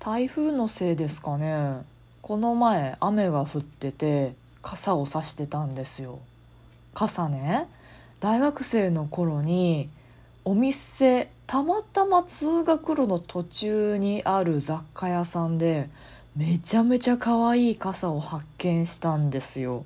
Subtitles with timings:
[0.00, 1.82] 台風のせいですかね。
[2.22, 6.20] この前雨が降ってて傘を差してたんですよ。
[6.94, 7.68] 傘ね。
[8.18, 9.90] 大学生の頃に
[10.46, 15.90] お店たまたま通学路の途中にある雑貨屋さんで
[16.34, 19.84] めちゃめちゃ可愛い傘を発見したんですよ。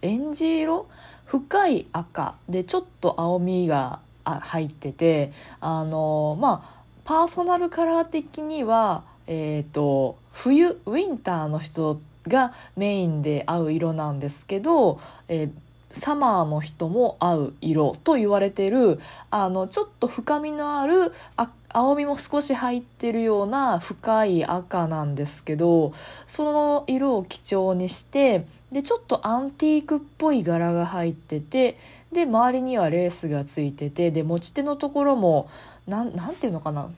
[0.00, 0.86] エンジ色？
[1.26, 15.50] 深い赤でちょっと青みが入っててあのまあパーソナルカラー的にはえーと、冬ウィンターの人がメインで合う色なんですけど、えー、
[15.92, 25.94] サマーの人も合う色と言われてるあのちょっと深みのあるあ青みも少し入ってるような深い赤なんですけど
[26.26, 31.78] その色を基調にしてでちょっとアンティークっぽい柄が入ってて
[32.10, 35.48] で周りにはレースがついててで持ち手のところも
[35.86, 36.90] なんなんていうのかな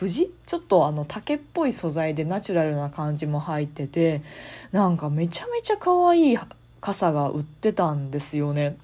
[0.00, 0.32] 藤？
[0.46, 4.22] ちょっとあの竹っぽい素材でナチュラルな感じも入ってて
[4.72, 6.38] なんかめちゃめちゃ可愛い
[6.80, 8.78] 傘が売ってたんですよね。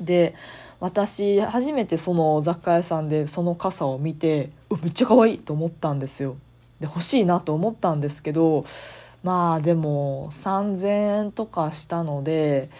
[0.00, 0.34] で
[0.80, 4.48] 私初めてその雑貨屋さんでその傘を見て
[4.82, 6.36] めっちゃ可愛いと思ったんですよ。
[6.80, 8.64] で欲しいなと思ったんですけど
[9.22, 10.86] まあでも3,000
[11.24, 12.70] 円とかしたので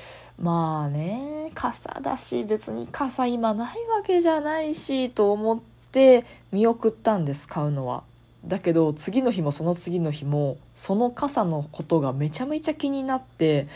[0.40, 8.04] まあね傘だし別に傘今ないわけじゃないしと思ってって見送ったんです買うのは。
[8.46, 13.68] だけど次の日もその次の日もその傘のことがめちゃめちゃ気になって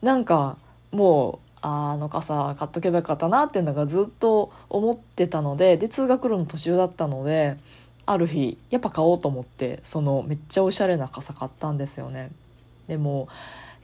[0.00, 0.56] なんか
[0.90, 7.58] もうあの傘買っとけばよかったなっていうのがずっと思ってたのでで通学路の途中だったので
[8.06, 12.30] ある日やっぱ買おうと思ってそのめっちゃおしゃれな傘買ったんですよね
[12.88, 13.28] でも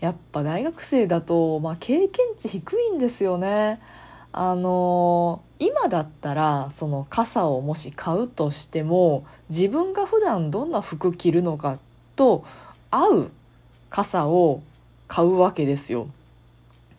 [0.01, 3.81] やっぱ大学生だと、まあ、経験値低いんですよね
[4.33, 11.79] あの今だったらその傘をもし買うとしても自分が普段どんな服着るのか
[12.17, 12.45] と
[12.91, 13.31] 合う
[13.89, 14.61] 傘を
[15.07, 16.09] 買うわけですよ。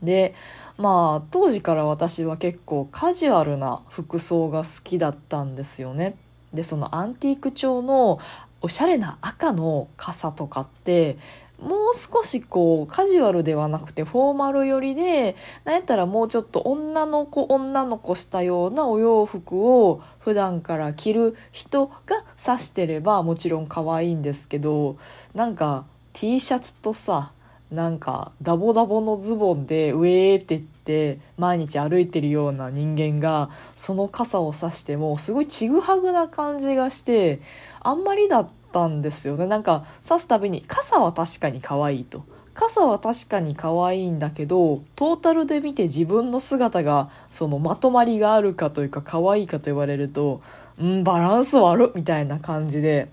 [0.02, 0.33] で
[0.78, 6.16] まあ当時から私は結構カジュアルな服装が好きだったんですよね。
[6.54, 8.20] でそのアンティーク調の
[8.61, 11.17] おしゃれな赤の傘とかって
[11.59, 24.97] もう少しこうカジュアルではなくてフォーマル寄りでなんやったらもうちょっと女の子女の子したようなお洋服を普段から着る人が指してればもちろん可愛いんですけど
[25.33, 27.31] なんか T シャツとさ
[27.71, 37.42] なんかダボダボのズボンでウェーって言って毎日歩いてるような人間がその傘を差してもすごいちぐはぐな感じがして
[37.80, 39.45] あんまりだったったんですよね。
[39.45, 42.23] なんか刺すたびに傘は確かに可愛いと。
[42.54, 50.42] 傘は確かに可愛いんだけどトータルで見て自分の姿がそのまとまりがあるかというか可愛いかと言われると
[50.80, 53.10] うんバランス悪みたいな感じで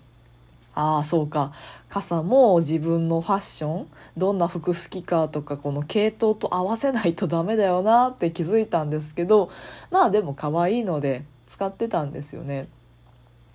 [0.74, 1.52] ああそうか。
[1.88, 9.50] 傘も自分のファッションどんな服好きかとかこの系統と合わせないとダメだよなって気づいたんですけど
[9.90, 12.68] まあでも可愛いので使ってたんですよね。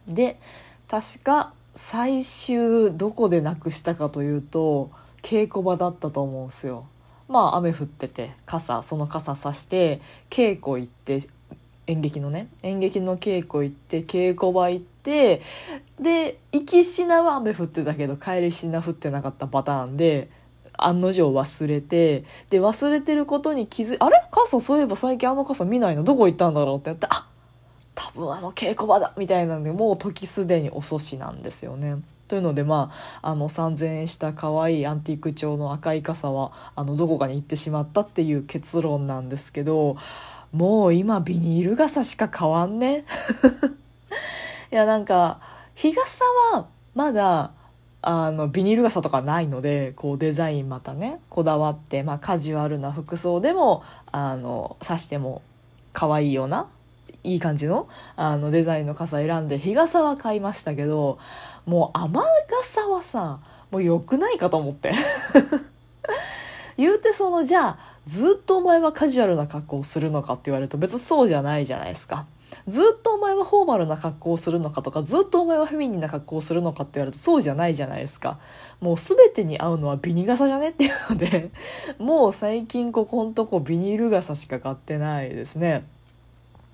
[0.08, 0.38] で
[0.90, 4.92] 確か最終どこでなくしたかというと
[5.22, 6.86] 稽古場だったと思うんですよ。
[7.28, 10.00] まあ雨降ってて傘その傘さして
[10.30, 11.28] 稽古行って
[11.88, 15.42] 演劇のね演劇の稽古行って稽古場行って
[16.00, 20.30] で行きしなは雨降ってたけど帰りしな降ってなかったパターンで
[20.78, 24.24] 案の定忘れてで忘れてることに気づいあれ？
[24.32, 26.04] 傘そういえば最近あの傘見ないの？
[26.04, 26.78] どこ行ったんだろう？
[26.78, 27.35] ってやってあっ
[27.96, 31.98] 多分あの稽古場だみたいなんでもう時すでに遅しなんですよね。
[32.28, 32.92] というのでま
[33.22, 39.98] ああの3,000円した可愛いアンティーク調の赤い傘はあのどこかに行ってしまったっていう結論なんですけど
[40.52, 43.06] もう今ビニール傘しか買わんね。
[44.72, 45.40] いやなんか
[45.76, 46.24] 日傘
[46.54, 47.52] はまだ
[48.02, 55.42] あのビニール傘とかないのでこうデザインまたねこだわって、まあ、カジュアルな服装でもあの刺しても
[55.92, 56.68] 可愛いような
[57.26, 61.18] いい感じのあのデザインの傘選んで日傘は買いましたけど
[61.66, 62.20] もう雨
[62.66, 63.40] 傘はさ
[63.72, 64.94] もう良くないかと思って。
[66.78, 72.26] 言うてそのじゃあずっとお前はカジュアルな格好をするのかって言われると別にそうじゃないじゃないですか。
[72.68, 78.40] ずっとお前はフォーマルな格好をするのかとかずっとお前はフェミニンな格好をするのかって言われるとそうじゃないじゃないですか。
[78.82, 81.52] もう全てに合うのはビニ傘じゃねっていうので
[82.00, 85.86] もう最近ここんとこビニール傘しか買ってないですね。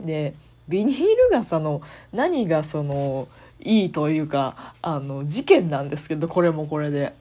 [0.06, 0.36] で
[0.68, 1.82] ビニール傘の
[2.14, 3.28] 何がその
[3.60, 7.14] いいというかあの事件なんですけどこれもこれで。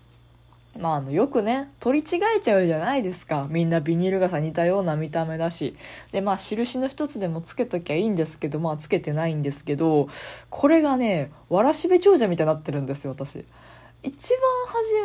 [0.79, 3.49] まあ、あのよくね取り違えちゃうじゃないですか。
[3.51, 5.77] みんなビニール傘似たような見た目だし。
[6.13, 10.09] でまあ印の一つでもつけときゃいいんですけどまあつけてないんですけど
[10.49, 13.45] これがねわらしべ長者みたいになってるんですよ私。
[14.03, 14.41] 一番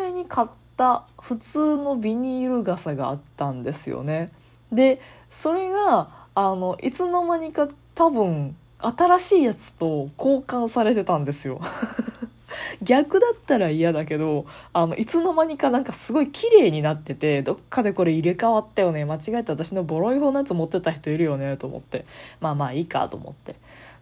[0.03, 4.31] 初めに買った普通のビニール傘があったんですよね。
[4.71, 5.01] で
[5.31, 11.61] それがあのいつの間にか多分新しいやつと交換されてたんですよ。
[12.81, 22.05] 逆だったら嫌だけどあのいつの間にかなんかすごい綺麗になっててどっかでこれ入れ替わったよね間違えて私のボロい方のやつ持ってた人いるよねと思って。
[22.39, 23.55] まあまあいいかと思って。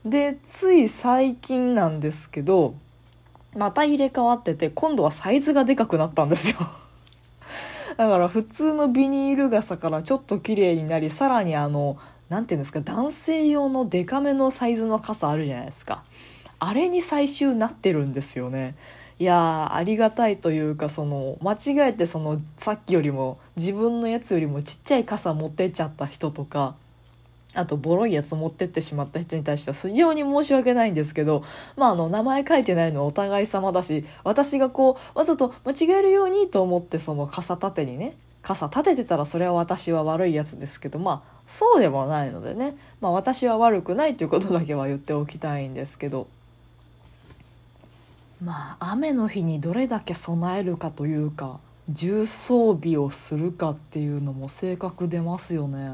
[0.06, 2.74] でつい最近なんですけど
[3.56, 6.58] また入れ替わってて今度はサイズがでかくなったんですよ。
[7.98, 11.98] だから普通のビニール傘からちょっと綺麗になりさらにあの
[12.34, 16.04] 何て言うんですか男性用のデカめのサイズの傘あるじゃないですか。
[16.58, 18.76] あれに最終なってるんですよね。
[19.20, 26.76] いやありがたいというかその間違えてそのさっきよりも自分のやつよりもちっちゃい傘持ってっちゃった人とか
[27.54, 31.44] あとボロいやつ持ってってしまった人に対しては非常に申し訳ないんですけど、
[31.78, 46.28] まあ、あの名前書いてないのはお互い様だし私がこうわざと間違えるようにと思ってその傘立てにね傘立ててたらそれは私は悪いやつですけどまあそうでもないのでね、まあ、私は悪くないということだけは言っておきたいんですけど。
[48.44, 51.60] まあ雨の日にどれだけ備えるかというか
[51.90, 55.94] 重装備をするかっていうのも性格出ますよね。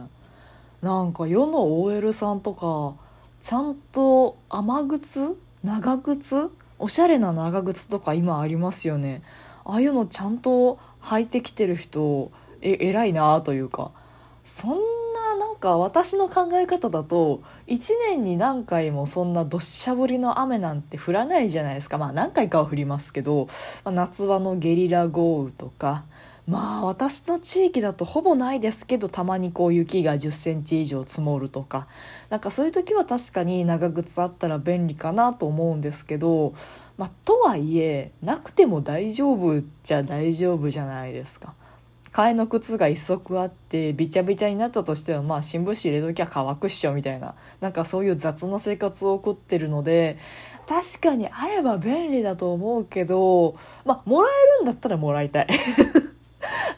[0.82, 2.96] なんか世の OL さんとか
[3.42, 6.50] ちゃんと雨靴長靴
[6.80, 9.22] おしゃれな長靴とか今ありますよね。
[9.66, 12.32] ああいうのちゃんと履いてきてる人
[12.62, 13.92] え偉いなというか。
[14.46, 14.80] そん
[15.60, 23.48] か私の考え方だと1年に何回もそんなどっしゃ降りの雨なんて降らないじゃないですかまあ何回かは降りますけど、
[23.84, 26.06] まあ、夏場のゲリラ豪雨とか
[26.48, 31.88] まあ私の地域だとほぼないですけどたまにこう雪が1 0センチ以上積もるとか
[32.30, 36.56] なんかそういう時は確かに長靴あったら便利かなと思うんですけど、
[36.98, 41.54] まあ、とはいえなくても大丈夫じゃ大丈夫じゃないですか。
[42.12, 50.18] 替えの靴が一足あってびちゃびちゃになったとしてはまあ新聞紙入れときゃ乾くっしょみたいななんかそういう雑な生活を送ってるので
[50.68, 55.48] 確かにあれば便利だと思うけどまあもらえるんだったらもらいたい。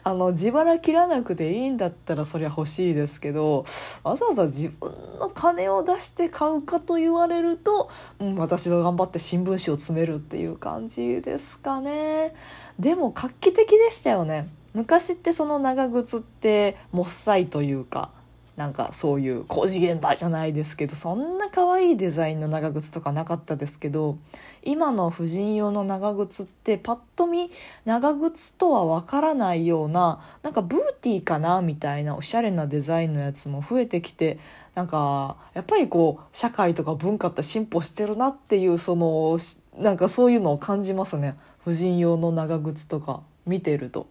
[0.04, 3.64] あの自腹切らなくていいんだったらそりゃ欲しいですけど
[4.02, 4.90] わざわざ自分
[5.20, 7.88] の金を出して買うかと言われると、
[8.18, 12.34] うん、私は頑張って新聞紙を詰めるっていう感じですかね。
[12.80, 14.48] でも画期的でしたよね。
[14.74, 18.10] 昔ってその長靴ってもっさいというか
[18.56, 24.18] なんかそういう工事現場じゃないですけどそんな可愛いデザインの長靴とかなかったですけど
[24.62, 27.50] 今の婦人用の長靴ってパッと見
[27.86, 34.38] 長靴とはわからないようななんかブーティーかなみたいなおしゃれなデザインのやつも増えてきて
[34.74, 39.38] なんかやっぱりこう社会とか文化って進歩してるなっていうその
[39.78, 44.06] なんかそういうのを感じますね婦人用の長靴とか見てると。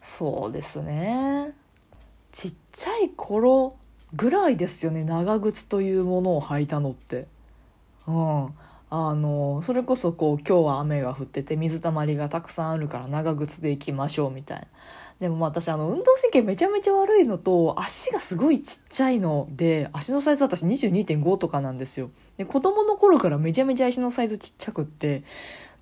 [0.00, 1.52] そうですね。
[2.32, 3.76] ちっちゃい頃
[4.14, 5.04] ぐらいですよね。
[5.04, 7.26] 長靴というものを履いたのって。
[8.06, 8.54] うん。
[8.94, 14.66] あのそれこそこう今日は雨が降ってて水たまりがたくさんあるから長靴で行きましょうみたいな。
[15.20, 22.10] でも私あの運動神経めちゃめちゃ悪いのと足がすごいちっちゃいので足のサイズ私22.5とかなんですよ。
[22.36, 25.22] で子供の頃からめちゃめちゃ足のサイズちっちゃくって。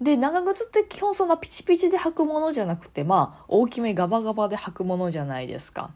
[0.00, 5.90] で長靴って基本そんなピチピチで履くものじゃなくてまあ大きめガバガバで履くものじゃないですか。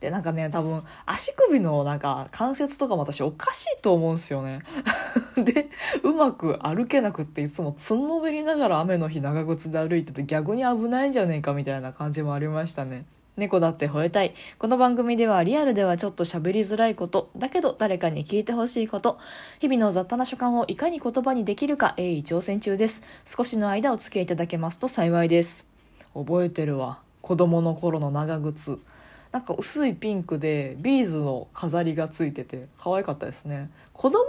[0.00, 4.60] でなんかね多分足首のなんか関節とかも私おかしいと思うんですよね。
[5.36, 5.68] で
[6.02, 12.89] うまく歩けなくっていつもつんのべりながら雨の日長靴で歩いてて逆に危ないんじゃねえかみたいな感じもありましたね。
[12.90, 13.06] ね
[13.36, 14.34] 猫だって吠えたい。
[14.58, 19.18] この番組ではリアルではちょっと喋りづらいこと、だけど誰かに聞いてほしいこと、
[19.60, 23.02] 日々の雑多な所感をいかに言葉にできるか鋭意挑戦中です。
[23.24, 25.64] 少しの間お付き合いいただけますと幸いです。
[26.12, 27.00] 覚えてるわ。
[27.22, 28.78] 子供の頃の長靴。
[29.32, 34.26] なんか薄いピンクでビーズの飾りがついてて可愛かったですね子供の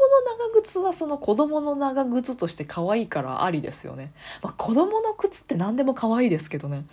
[0.54, 4.14] 長靴はその子供の長靴として可愛いからありですよね、
[4.44, 6.86] まあ、子供の靴って何でも可愛いですけどね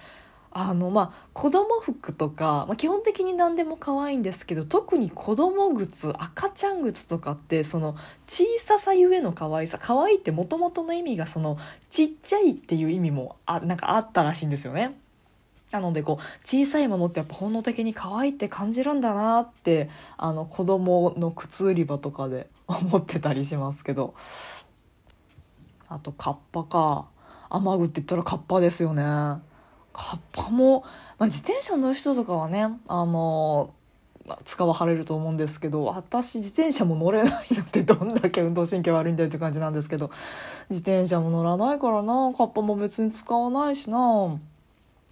[0.50, 11.58] あのまあ子供服とか、まあ、基本的に何でも可愛いんですけど特に子供靴赤ちゃん靴とかってその小ささゆえの可愛さ可愛いってもともとの意味がその
[11.90, 14.98] ちっちゃいっていう意味もあなんかあったらしいんですよね。
[15.70, 24.14] なのでこう小さいものってやっぱ本能的に可愛いって感じるんだなってあの子供の靴売り場とかで 思ってたりしますけど。
[25.90, 27.06] あとカッパか。
[27.50, 29.02] 雨具って言ったらカッパですよね。
[29.92, 30.84] カッパも、
[31.18, 33.72] まあ、自転車の人とかはねあの
[34.44, 40.10] 使わはれると思うんですけど私自転車も乗れないのでどんだけ運動神経悪いんだよって感じなんですけど
[40.68, 44.38] 自転車も乗らないからなカッパも別に使わないしな。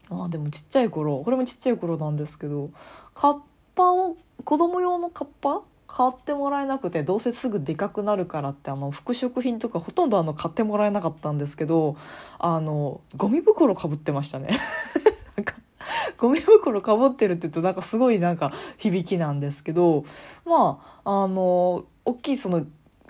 [0.08, 2.70] あでもちっちゃい頃これもちっちゃい頃なんですけど
[3.12, 3.38] カッ
[3.74, 5.62] パを子供用のカッパ
[5.96, 11.96] 買ってもらえなくてどうせすぐでかくなるからってあの服飾品とかほとんどあの買ってもらえなかったんですけど
[12.38, 14.50] あのゴミ袋かぶってましたね
[15.38, 15.54] なんか
[16.18, 20.04] ゴミ袋かぶってるって言うとなんかすごいなんか響きなんですけど
[20.44, 22.66] まああの大きいその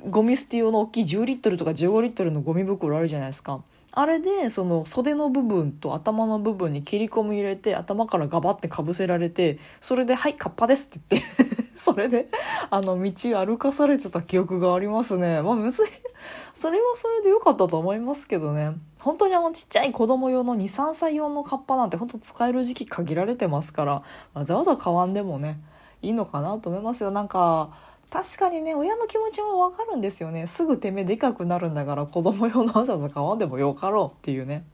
[0.08, 3.62] ゴミ捨て用の大きい10リットルとか15リットルのゴミ袋あるじゃないですか。
[3.90, 11.55] あれでその袖の部分と頭の部分に切り込み入れて頭からガバってかぶせられてそれで「はいカッパです」って言って
[11.86, 12.26] それで
[12.70, 13.12] あの道
[13.46, 15.40] 歩かされてた記憶がありますね。
[15.40, 15.88] まあ別に
[16.52, 18.72] それはそれで良かったと思いますけどね。
[19.00, 24.02] 本当にあのちっちゃい子供用の23歳用のカッパなんて本当使える時期限られてますから
[24.34, 25.60] わざわざ買わんでもね
[26.02, 27.12] いいのかなと思いますよ。
[27.12, 27.70] なんか
[28.10, 30.48] 確かにね親の気持ちもわかるんですよね。
[30.48, 34.64] すぐてめえでかくなるんだから子供用のわざわざ買わんでもよかろうっていうね。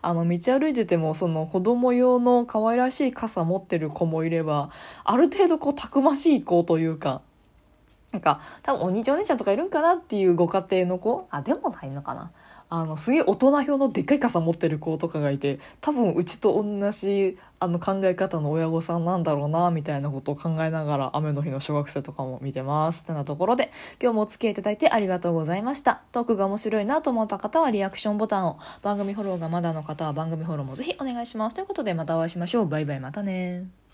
[0.00, 4.70] あの道歩いててもその子供用の可愛らしい傘持ってる子もいれば
[5.04, 7.22] ある程度こうたくましい子というか
[8.12, 11.26] なんか多分お兄ちゃんお姉ちゃんとかいるんかなっていうご家庭の子？
[11.30, 12.30] あでもないのかな。
[12.70, 26.02] あのすげえ大人用のでっかい傘持ってる子とかがいて多分うちと同じあの考え方の親御さんなんだろうなみたいなことを考えながら雨の日の小学生とかも見てますってなところで今日もお付き合いいただいてありがとうございました。
[26.12, 31.54] トークが面白いなと思った方はリアクションボタンを番組フォローがまだの方は番組フォローもぜひお願いします。
[31.54, 32.68] ということでまたお会いしましょう。
[32.68, 33.87] バイバイまたね